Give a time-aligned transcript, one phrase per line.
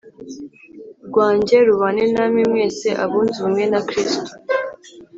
[1.07, 4.31] rwanjye rubane namwe mwese abunze ubumwe na Kristo